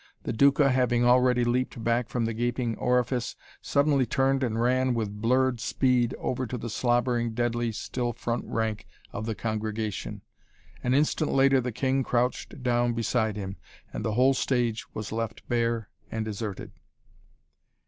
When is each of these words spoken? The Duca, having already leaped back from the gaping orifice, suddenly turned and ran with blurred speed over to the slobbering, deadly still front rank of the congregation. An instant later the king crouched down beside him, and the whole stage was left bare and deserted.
The 0.23 0.33
Duca, 0.33 0.71
having 0.71 1.05
already 1.05 1.43
leaped 1.43 1.83
back 1.83 2.09
from 2.09 2.25
the 2.25 2.33
gaping 2.33 2.75
orifice, 2.77 3.35
suddenly 3.61 4.07
turned 4.07 4.41
and 4.43 4.59
ran 4.59 4.95
with 4.95 5.21
blurred 5.21 5.59
speed 5.59 6.15
over 6.17 6.47
to 6.47 6.57
the 6.57 6.71
slobbering, 6.71 7.35
deadly 7.35 7.71
still 7.71 8.11
front 8.11 8.43
rank 8.47 8.87
of 9.13 9.27
the 9.27 9.35
congregation. 9.35 10.23
An 10.81 10.95
instant 10.95 11.31
later 11.31 11.61
the 11.61 11.71
king 11.71 12.01
crouched 12.03 12.63
down 12.63 12.93
beside 12.93 13.35
him, 13.35 13.57
and 13.93 14.03
the 14.03 14.13
whole 14.13 14.33
stage 14.33 14.91
was 14.95 15.11
left 15.11 15.47
bare 15.47 15.91
and 16.09 16.25
deserted. 16.25 16.71